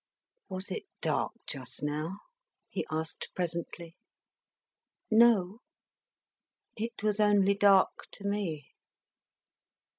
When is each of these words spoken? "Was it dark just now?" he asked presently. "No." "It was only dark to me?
"Was 0.49 0.71
it 0.71 0.85
dark 0.99 1.33
just 1.45 1.83
now?" 1.83 2.21
he 2.69 2.87
asked 2.89 3.29
presently. 3.35 3.95
"No." 5.11 5.59
"It 6.75 7.03
was 7.03 7.19
only 7.19 7.53
dark 7.53 8.07
to 8.13 8.23
me? 8.23 8.69